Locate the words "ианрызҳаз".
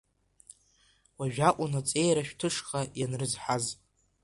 2.99-3.65